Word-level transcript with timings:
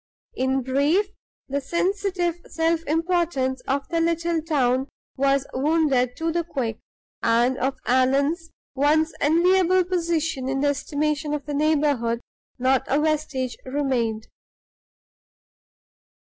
In 0.33 0.63
brief, 0.63 1.09
the 1.47 1.61
sensitive 1.61 2.39
self 2.47 2.81
importance 2.85 3.61
of 3.67 3.87
the 3.89 4.01
little 4.01 4.41
town 4.41 4.87
was 5.15 5.45
wounded 5.53 6.15
to 6.17 6.31
the 6.31 6.43
quick, 6.43 6.79
and 7.21 7.55
of 7.59 7.77
Allan's 7.85 8.49
once 8.73 9.13
enviable 9.21 9.83
position 9.83 10.49
in 10.49 10.61
the 10.61 10.69
estimation 10.69 11.35
of 11.35 11.45
the 11.45 11.53
neighborhood 11.53 12.19
not 12.57 12.81
a 12.87 12.99
vestige 12.99 13.55
remained. 13.63 14.25